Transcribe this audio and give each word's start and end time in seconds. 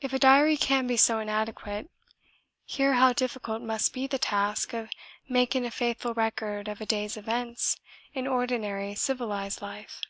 If 0.00 0.12
a 0.12 0.18
diary 0.18 0.56
can 0.56 0.88
be 0.88 0.96
so 0.96 1.20
inadequate 1.20 1.88
here 2.64 2.94
how 2.94 3.12
difficult 3.12 3.62
must 3.62 3.92
be 3.92 4.08
the 4.08 4.18
task 4.18 4.72
of 4.72 4.90
making 5.28 5.64
a 5.64 5.70
faithful 5.70 6.14
record 6.14 6.66
of 6.66 6.80
a 6.80 6.84
day's 6.86 7.16
events 7.16 7.76
in 8.12 8.26
ordinary 8.26 8.96
civilised 8.96 9.62
life! 9.62 10.00